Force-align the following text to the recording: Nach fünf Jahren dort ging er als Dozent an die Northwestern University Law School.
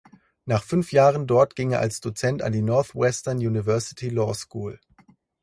Nach 0.45 0.63
fünf 0.63 0.93
Jahren 0.93 1.27
dort 1.27 1.55
ging 1.55 1.69
er 1.73 1.79
als 1.81 1.99
Dozent 2.01 2.41
an 2.41 2.53
die 2.53 2.63
Northwestern 2.63 3.37
University 3.37 4.09
Law 4.09 4.33
School. 4.33 4.79